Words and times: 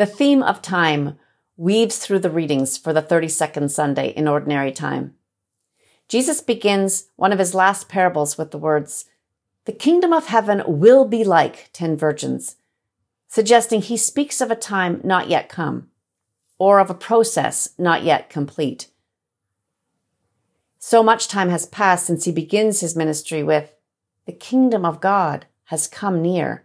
The 0.00 0.06
theme 0.06 0.42
of 0.42 0.62
time 0.62 1.18
weaves 1.58 1.98
through 1.98 2.20
the 2.20 2.30
readings 2.30 2.78
for 2.78 2.94
the 2.94 3.02
32nd 3.02 3.70
Sunday 3.70 4.08
in 4.08 4.26
Ordinary 4.26 4.72
Time. 4.72 5.14
Jesus 6.08 6.40
begins 6.40 7.10
one 7.16 7.34
of 7.34 7.38
his 7.38 7.54
last 7.54 7.86
parables 7.90 8.38
with 8.38 8.50
the 8.50 8.56
words, 8.56 9.04
The 9.66 9.72
kingdom 9.72 10.14
of 10.14 10.28
heaven 10.28 10.62
will 10.66 11.04
be 11.04 11.22
like 11.22 11.68
ten 11.74 11.98
virgins, 11.98 12.56
suggesting 13.28 13.82
he 13.82 13.98
speaks 13.98 14.40
of 14.40 14.50
a 14.50 14.56
time 14.56 15.02
not 15.04 15.28
yet 15.28 15.50
come, 15.50 15.90
or 16.58 16.78
of 16.78 16.88
a 16.88 16.94
process 16.94 17.68
not 17.76 18.02
yet 18.02 18.30
complete. 18.30 18.88
So 20.78 21.02
much 21.02 21.28
time 21.28 21.50
has 21.50 21.66
passed 21.66 22.06
since 22.06 22.24
he 22.24 22.32
begins 22.32 22.80
his 22.80 22.96
ministry 22.96 23.42
with, 23.42 23.74
The 24.24 24.32
kingdom 24.32 24.86
of 24.86 25.02
God 25.02 25.44
has 25.64 25.86
come 25.86 26.22
near. 26.22 26.64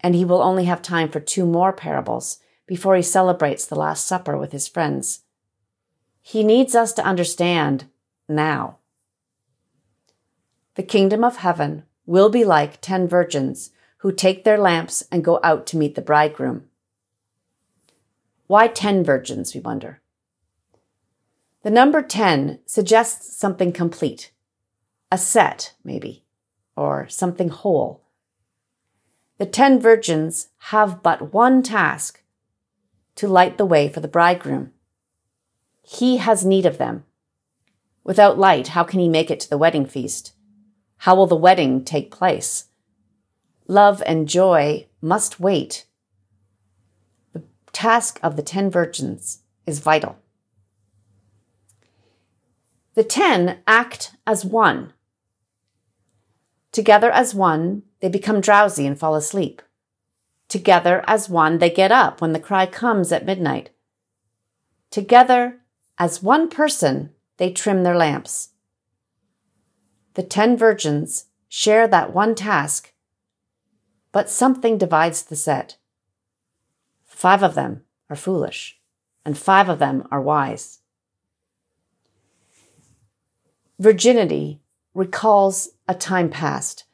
And 0.00 0.14
he 0.14 0.24
will 0.24 0.42
only 0.42 0.64
have 0.64 0.82
time 0.82 1.08
for 1.08 1.20
two 1.20 1.44
more 1.44 1.72
parables 1.72 2.38
before 2.66 2.96
he 2.96 3.02
celebrates 3.02 3.66
the 3.66 3.74
Last 3.74 4.06
Supper 4.06 4.36
with 4.36 4.52
his 4.52 4.68
friends. 4.68 5.22
He 6.22 6.44
needs 6.44 6.74
us 6.74 6.92
to 6.94 7.04
understand 7.04 7.86
now. 8.28 8.78
The 10.74 10.82
kingdom 10.82 11.24
of 11.24 11.38
heaven 11.38 11.84
will 12.06 12.28
be 12.28 12.44
like 12.44 12.80
ten 12.80 13.08
virgins 13.08 13.70
who 13.98 14.12
take 14.12 14.44
their 14.44 14.58
lamps 14.58 15.02
and 15.10 15.24
go 15.24 15.40
out 15.42 15.66
to 15.66 15.76
meet 15.76 15.94
the 15.94 16.02
bridegroom. 16.02 16.64
Why 18.46 18.68
ten 18.68 19.02
virgins, 19.02 19.54
we 19.54 19.60
wonder? 19.60 20.00
The 21.62 21.70
number 21.70 22.02
10 22.02 22.60
suggests 22.66 23.36
something 23.36 23.72
complete, 23.72 24.30
a 25.10 25.18
set, 25.18 25.74
maybe, 25.82 26.24
or 26.76 27.08
something 27.08 27.48
whole. 27.48 28.04
The 29.38 29.46
ten 29.46 29.80
virgins 29.80 30.48
have 30.58 31.02
but 31.02 31.32
one 31.32 31.62
task 31.62 32.22
to 33.14 33.28
light 33.28 33.56
the 33.56 33.66
way 33.66 33.88
for 33.88 34.00
the 34.00 34.08
bridegroom. 34.08 34.72
He 35.82 36.16
has 36.18 36.44
need 36.44 36.66
of 36.66 36.78
them. 36.78 37.04
Without 38.02 38.38
light, 38.38 38.68
how 38.68 38.84
can 38.84 39.00
he 39.00 39.08
make 39.08 39.30
it 39.30 39.38
to 39.40 39.50
the 39.50 39.58
wedding 39.58 39.86
feast? 39.86 40.32
How 40.98 41.14
will 41.14 41.26
the 41.26 41.36
wedding 41.36 41.84
take 41.84 42.10
place? 42.10 42.66
Love 43.68 44.02
and 44.06 44.28
joy 44.28 44.86
must 45.00 45.38
wait. 45.38 45.86
The 47.32 47.44
task 47.72 48.18
of 48.22 48.34
the 48.34 48.42
ten 48.42 48.70
virgins 48.70 49.42
is 49.66 49.78
vital. 49.78 50.18
The 52.94 53.04
ten 53.04 53.58
act 53.66 54.16
as 54.26 54.44
one. 54.44 54.94
Together 56.72 57.10
as 57.10 57.34
one, 57.34 57.82
they 58.00 58.08
become 58.08 58.40
drowsy 58.40 58.86
and 58.86 58.98
fall 58.98 59.14
asleep. 59.14 59.62
Together 60.48 61.04
as 61.06 61.28
one, 61.28 61.58
they 61.58 61.70
get 61.70 61.92
up 61.92 62.20
when 62.20 62.32
the 62.32 62.40
cry 62.40 62.64
comes 62.64 63.12
at 63.12 63.26
midnight. 63.26 63.70
Together 64.90 65.60
as 65.98 66.22
one 66.22 66.48
person, 66.48 67.10
they 67.36 67.52
trim 67.52 67.82
their 67.82 67.96
lamps. 67.96 68.50
The 70.14 70.22
ten 70.22 70.56
virgins 70.56 71.26
share 71.48 71.86
that 71.88 72.14
one 72.14 72.34
task, 72.34 72.92
but 74.10 74.30
something 74.30 74.78
divides 74.78 75.22
the 75.22 75.36
set. 75.36 75.76
Five 77.04 77.42
of 77.42 77.54
them 77.54 77.82
are 78.08 78.16
foolish, 78.16 78.78
and 79.24 79.36
five 79.36 79.68
of 79.68 79.78
them 79.78 80.06
are 80.10 80.20
wise. 80.20 80.78
Virginity 83.78 84.60
recalls 84.94 85.68
a 85.86 85.94
time 85.94 86.30
past, 86.30 86.84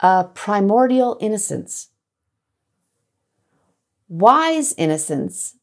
a 0.00 0.24
primordial 0.34 1.16
innocence. 1.20 1.88
Wise 4.08 4.74
innocence 4.76 5.56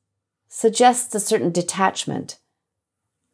suggests 0.48 1.14
a 1.16 1.20
certain 1.20 1.52
detachment, 1.52 2.40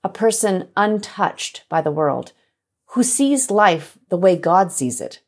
a 0.04 0.10
person 0.10 0.70
untouched 0.76 1.64
by 1.70 1.82
the 1.82 1.92
world, 1.92 2.34
who 2.92 3.04
sees 3.04 3.52
life 3.52 3.98
the 4.10 4.18
way 4.18 4.36
God 4.36 4.72
sees 4.72 5.02
it. 5.02 5.22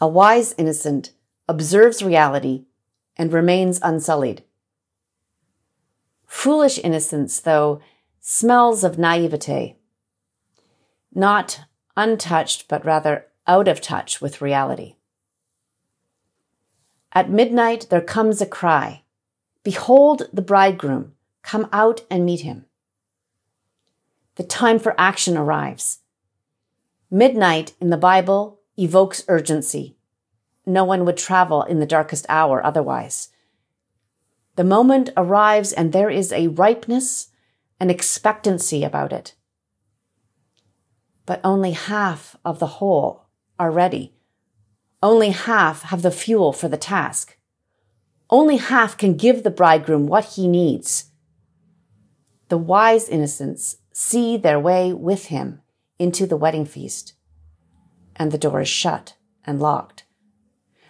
A 0.00 0.08
wise 0.08 0.54
innocent 0.56 1.12
observes 1.48 2.02
reality 2.02 2.64
and 3.16 3.32
remains 3.32 3.80
unsullied. 3.82 4.44
Foolish 6.26 6.78
innocence, 6.78 7.40
though, 7.40 7.80
smells 8.20 8.84
of 8.84 8.98
naivete, 8.98 9.76
not 11.12 11.60
untouched, 11.96 12.68
but 12.68 12.84
rather 12.84 13.26
out 13.46 13.68
of 13.68 13.80
touch 13.80 14.20
with 14.20 14.40
reality. 14.40 14.96
At 17.12 17.30
midnight 17.30 17.86
there 17.90 18.00
comes 18.00 18.40
a 18.40 18.46
cry 18.46 19.02
Behold 19.62 20.22
the 20.32 20.42
bridegroom, 20.42 21.12
come 21.42 21.68
out 21.70 22.02
and 22.10 22.24
meet 22.24 22.40
him. 22.40 22.64
The 24.36 24.44
time 24.44 24.78
for 24.78 24.98
action 24.98 25.36
arrives. 25.36 25.98
Midnight 27.10 27.74
in 27.78 27.90
the 27.90 27.98
Bible 27.98 28.60
evokes 28.78 29.22
urgency. 29.28 29.98
No 30.64 30.84
one 30.84 31.04
would 31.04 31.18
travel 31.18 31.62
in 31.62 31.78
the 31.78 31.86
darkest 31.86 32.24
hour 32.28 32.64
otherwise. 32.64 33.28
The 34.56 34.64
moment 34.64 35.10
arrives 35.16 35.72
and 35.72 35.92
there 35.92 36.10
is 36.10 36.32
a 36.32 36.48
ripeness, 36.48 37.28
an 37.78 37.90
expectancy 37.90 38.82
about 38.82 39.12
it. 39.12 39.34
But 41.26 41.40
only 41.44 41.72
half 41.72 42.36
of 42.44 42.60
the 42.60 42.78
whole 42.78 43.26
are 43.60 43.70
ready. 43.70 44.14
Only 45.02 45.30
half 45.30 45.82
have 45.82 46.00
the 46.00 46.10
fuel 46.10 46.50
for 46.54 46.66
the 46.66 46.78
task. 46.78 47.36
Only 48.30 48.56
half 48.56 48.96
can 48.96 49.18
give 49.18 49.42
the 49.42 49.50
bridegroom 49.50 50.06
what 50.06 50.24
he 50.36 50.48
needs. 50.48 51.10
The 52.48 52.56
wise 52.56 53.06
innocents 53.06 53.76
see 53.92 54.38
their 54.38 54.58
way 54.58 54.94
with 54.94 55.26
him 55.26 55.60
into 55.98 56.26
the 56.26 56.38
wedding 56.38 56.64
feast, 56.64 57.12
and 58.16 58.32
the 58.32 58.38
door 58.38 58.62
is 58.62 58.68
shut 58.68 59.14
and 59.44 59.60
locked. 59.60 60.04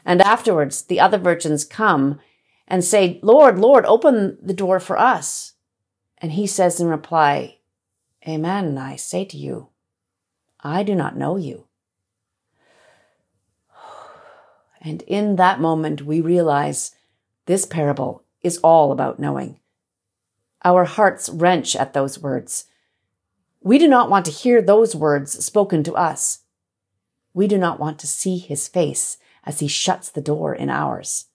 And 0.05 0.23
afterwards, 0.23 0.83
the 0.83 1.01
other 1.01 1.19
virgins 1.19 1.65
come 1.65 2.21
and 2.69 2.85
say, 2.85 3.19
Lord, 3.21 3.59
Lord, 3.59 3.85
open 3.85 4.39
the 4.41 4.55
door 4.55 4.79
for 4.79 4.97
us. 4.97 5.55
And 6.19 6.33
he 6.33 6.47
says 6.47 6.81
in 6.81 6.87
reply, 6.87 7.59
Amen, 8.29 8.79
I 8.79 8.95
say 8.95 9.25
to 9.25 9.37
you, 9.37 9.71
I 10.61 10.85
do 10.85 10.95
not 10.95 11.17
know 11.17 11.37
you. 11.37 11.67
And 14.81 15.03
in 15.03 15.37
that 15.37 15.61
moment, 15.61 16.03
we 16.03 16.21
realize 16.21 16.95
this 17.47 17.67
parable 17.67 18.25
is 18.43 18.59
all 18.59 18.93
about 18.93 19.19
knowing. 19.19 19.61
Our 20.65 20.85
hearts 20.85 21.29
wrench 21.29 21.77
at 21.77 21.93
those 21.93 22.19
words. 22.19 22.67
We 23.63 23.79
do 23.79 23.89
not 23.89 24.09
want 24.09 24.25
to 24.27 24.31
hear 24.31 24.63
those 24.63 24.97
words 24.97 25.45
spoken 25.45 25.83
to 25.85 25.95
us. 25.95 26.41
We 27.35 27.47
do 27.47 27.59
not 27.59 27.79
want 27.79 27.99
to 28.01 28.07
see 28.07 28.39
his 28.39 28.69
face 28.69 29.19
as 29.45 29.61
he 29.61 29.69
shuts 29.69 30.11
the 30.11 30.21
door 30.21 30.55
in 30.55 30.71
ours. 30.71 31.27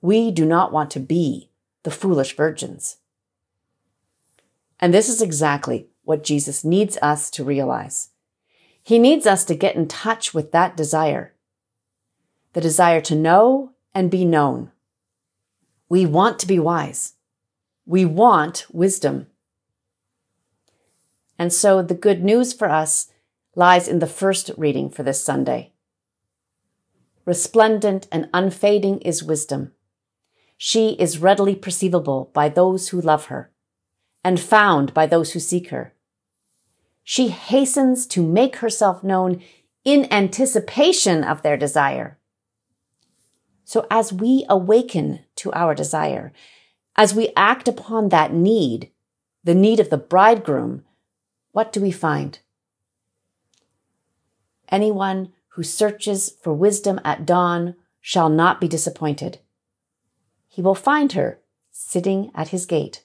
We 0.00 0.30
do 0.30 0.44
not 0.44 0.72
want 0.72 0.90
to 0.92 1.00
be 1.00 1.50
the 1.82 1.90
foolish 1.90 2.36
virgins. 2.36 2.98
And 4.78 4.92
this 4.92 5.08
is 5.08 5.22
exactly 5.22 5.88
what 6.04 6.22
Jesus 6.22 6.64
needs 6.64 6.98
us 7.00 7.30
to 7.30 7.44
realize. 7.44 8.10
He 8.82 8.98
needs 8.98 9.26
us 9.26 9.44
to 9.46 9.54
get 9.54 9.74
in 9.74 9.88
touch 9.88 10.32
with 10.34 10.52
that 10.52 10.76
desire 10.76 11.32
the 12.56 12.62
desire 12.62 13.02
to 13.02 13.14
know 13.14 13.72
and 13.94 14.10
be 14.10 14.24
known. 14.24 14.72
We 15.90 16.06
want 16.06 16.38
to 16.38 16.46
be 16.46 16.58
wise. 16.58 17.12
We 17.84 18.06
want 18.06 18.64
wisdom. 18.72 19.26
And 21.38 21.52
so 21.52 21.82
the 21.82 21.94
good 21.94 22.24
news 22.24 22.54
for 22.54 22.70
us 22.70 23.12
lies 23.54 23.86
in 23.86 23.98
the 23.98 24.06
first 24.06 24.50
reading 24.56 24.88
for 24.88 25.02
this 25.02 25.22
Sunday. 25.22 25.74
Resplendent 27.26 28.08
and 28.10 28.30
unfading 28.32 29.00
is 29.00 29.22
wisdom. 29.22 29.72
She 30.56 30.92
is 30.92 31.18
readily 31.18 31.54
perceivable 31.54 32.30
by 32.32 32.48
those 32.48 32.88
who 32.88 33.02
love 33.02 33.26
her 33.26 33.50
and 34.24 34.40
found 34.40 34.94
by 34.94 35.04
those 35.04 35.34
who 35.34 35.40
seek 35.40 35.68
her. 35.68 35.92
She 37.04 37.28
hastens 37.28 38.06
to 38.06 38.26
make 38.26 38.56
herself 38.56 39.04
known 39.04 39.42
in 39.84 40.10
anticipation 40.10 41.22
of 41.22 41.42
their 41.42 41.58
desire. 41.58 42.18
So 43.66 43.84
as 43.90 44.12
we 44.12 44.46
awaken 44.48 45.24
to 45.36 45.52
our 45.52 45.74
desire, 45.74 46.32
as 46.94 47.16
we 47.16 47.32
act 47.36 47.66
upon 47.66 48.10
that 48.10 48.32
need, 48.32 48.92
the 49.42 49.56
need 49.56 49.80
of 49.80 49.90
the 49.90 49.98
bridegroom, 49.98 50.84
what 51.50 51.72
do 51.72 51.80
we 51.80 51.90
find? 51.90 52.38
Anyone 54.68 55.32
who 55.48 55.64
searches 55.64 56.30
for 56.40 56.52
wisdom 56.52 57.00
at 57.04 57.26
dawn 57.26 57.74
shall 58.00 58.28
not 58.28 58.60
be 58.60 58.68
disappointed. 58.68 59.40
He 60.46 60.62
will 60.62 60.76
find 60.76 61.12
her 61.12 61.40
sitting 61.72 62.30
at 62.36 62.48
his 62.48 62.66
gate. 62.66 63.04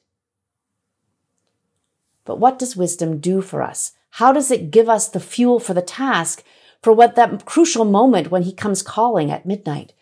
But 2.23 2.37
what 2.37 2.59
does 2.59 2.77
wisdom 2.77 3.17
do 3.17 3.41
for 3.41 3.63
us? 3.63 3.93
How 4.11 4.31
does 4.31 4.51
it 4.51 4.69
give 4.69 4.87
us 4.87 5.09
the 5.09 5.19
fuel 5.19 5.59
for 5.59 5.73
the 5.73 5.81
task 5.81 6.43
for 6.83 6.93
what 6.93 7.15
that 7.15 7.45
crucial 7.45 7.83
moment 7.83 8.29
when 8.29 8.43
he 8.43 8.53
comes 8.53 8.83
calling 8.83 9.31
at 9.31 9.47
midnight? 9.47 9.93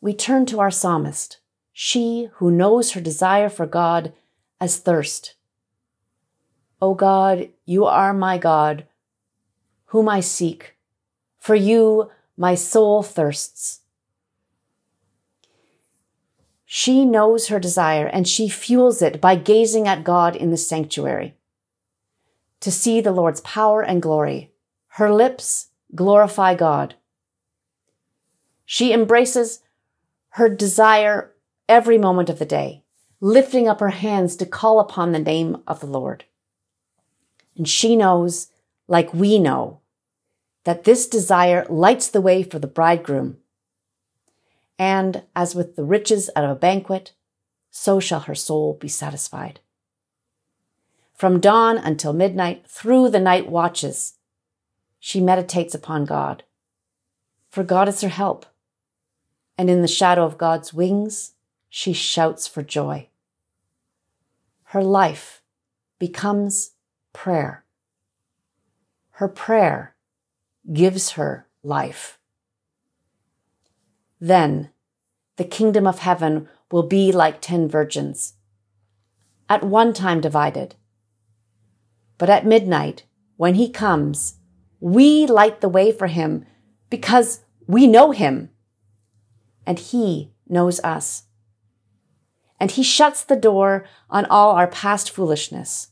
We 0.00 0.14
turn 0.14 0.46
to 0.46 0.60
our 0.60 0.70
psalmist, 0.70 1.38
she 1.72 2.28
who 2.34 2.50
knows 2.50 2.92
her 2.92 3.00
desire 3.00 3.48
for 3.48 3.66
God 3.66 4.12
as 4.60 4.78
thirst. 4.78 5.34
O 6.80 6.94
God, 6.94 7.50
you 7.66 7.84
are 7.84 8.14
my 8.14 8.38
God, 8.38 8.86
whom 9.86 10.08
I 10.08 10.20
seek. 10.20 10.76
For 11.38 11.54
you, 11.54 12.10
my 12.36 12.54
soul 12.54 13.02
thirsts. 13.02 13.80
She 16.64 17.04
knows 17.04 17.48
her 17.48 17.58
desire 17.58 18.06
and 18.06 18.28
she 18.28 18.48
fuels 18.48 19.02
it 19.02 19.20
by 19.20 19.34
gazing 19.34 19.88
at 19.88 20.04
God 20.04 20.36
in 20.36 20.50
the 20.50 20.56
sanctuary. 20.56 21.34
To 22.60 22.70
see 22.70 23.00
the 23.00 23.12
Lord's 23.12 23.40
power 23.40 23.82
and 23.82 24.00
glory, 24.00 24.52
her 24.94 25.12
lips 25.12 25.68
glorify 25.94 26.54
God. 26.54 26.94
She 28.64 28.92
embraces 28.92 29.60
her 30.30 30.48
desire 30.48 31.32
every 31.68 31.98
moment 31.98 32.28
of 32.28 32.38
the 32.38 32.44
day, 32.44 32.84
lifting 33.20 33.68
up 33.68 33.80
her 33.80 33.90
hands 33.90 34.36
to 34.36 34.46
call 34.46 34.80
upon 34.80 35.12
the 35.12 35.18
name 35.18 35.62
of 35.66 35.80
the 35.80 35.86
Lord. 35.86 36.24
And 37.56 37.68
she 37.68 37.96
knows, 37.96 38.48
like 38.86 39.12
we 39.12 39.38
know, 39.38 39.80
that 40.64 40.84
this 40.84 41.08
desire 41.08 41.66
lights 41.68 42.08
the 42.08 42.20
way 42.20 42.42
for 42.42 42.58
the 42.58 42.66
bridegroom. 42.66 43.38
And 44.78 45.24
as 45.34 45.54
with 45.54 45.76
the 45.76 45.84
riches 45.84 46.30
at 46.36 46.44
a 46.44 46.54
banquet, 46.54 47.12
so 47.70 48.00
shall 48.00 48.20
her 48.20 48.34
soul 48.34 48.74
be 48.74 48.88
satisfied. 48.88 49.60
From 51.14 51.40
dawn 51.40 51.76
until 51.76 52.12
midnight, 52.12 52.66
through 52.66 53.10
the 53.10 53.20
night 53.20 53.48
watches, 53.48 54.14
she 54.98 55.20
meditates 55.20 55.74
upon 55.74 56.04
God. 56.04 56.44
For 57.50 57.62
God 57.62 57.88
is 57.88 58.00
her 58.00 58.08
help 58.08 58.46
and 59.60 59.68
in 59.68 59.82
the 59.82 59.88
shadow 59.88 60.24
of 60.24 60.38
God's 60.38 60.72
wings, 60.72 61.32
she 61.68 61.92
shouts 61.92 62.48
for 62.48 62.62
joy. 62.62 63.10
Her 64.62 64.82
life 64.82 65.42
becomes 65.98 66.70
prayer. 67.12 67.66
Her 69.10 69.28
prayer 69.28 69.94
gives 70.72 71.10
her 71.10 71.46
life. 71.62 72.18
Then 74.18 74.70
the 75.36 75.44
kingdom 75.44 75.86
of 75.86 75.98
heaven 75.98 76.48
will 76.72 76.84
be 76.84 77.12
like 77.12 77.42
ten 77.42 77.68
virgins, 77.68 78.36
at 79.50 79.62
one 79.62 79.92
time 79.92 80.22
divided. 80.22 80.74
But 82.16 82.30
at 82.30 82.46
midnight, 82.46 83.04
when 83.36 83.56
he 83.56 83.68
comes, 83.68 84.36
we 84.80 85.26
light 85.26 85.60
the 85.60 85.68
way 85.68 85.92
for 85.92 86.06
him 86.06 86.46
because 86.88 87.40
we 87.66 87.86
know 87.86 88.12
him 88.12 88.48
and 89.66 89.78
He 89.78 90.32
knows 90.48 90.80
us. 90.80 91.24
And 92.58 92.70
He 92.70 92.82
shuts 92.82 93.22
the 93.22 93.36
door 93.36 93.84
on 94.08 94.26
all 94.26 94.52
our 94.52 94.66
past 94.66 95.10
foolishness, 95.10 95.88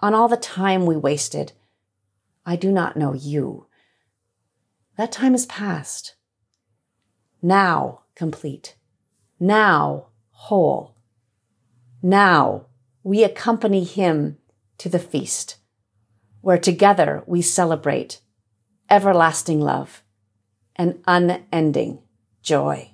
on 0.00 0.14
all 0.14 0.28
the 0.28 0.36
time 0.36 0.86
we 0.86 0.96
wasted. 0.96 1.52
I 2.44 2.56
do 2.56 2.72
not 2.72 2.96
know 2.96 3.12
you. 3.12 3.66
That 4.96 5.12
time 5.12 5.34
is 5.34 5.46
past. 5.46 6.14
Now 7.40 8.00
complete. 8.14 8.76
Now 9.38 10.08
whole. 10.30 10.96
Now 12.02 12.66
we 13.02 13.22
accompany 13.22 13.84
Him 13.84 14.38
to 14.78 14.88
the 14.88 14.98
feast, 14.98 15.56
where 16.40 16.58
together 16.58 17.22
we 17.26 17.42
celebrate 17.42 18.20
everlasting 18.90 19.60
love 19.60 20.02
and 20.76 21.00
unending 21.06 22.00
joy. 22.42 22.92